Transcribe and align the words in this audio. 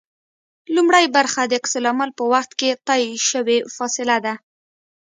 لومړۍ 0.75 1.05
برخه 1.15 1.41
د 1.47 1.51
عکس 1.59 1.73
العمل 1.79 2.09
په 2.17 2.23
وخت 2.33 2.51
کې 2.59 2.69
طی 2.87 3.01
شوې 3.29 3.57
فاصله 3.75 4.17
ده 4.25 4.33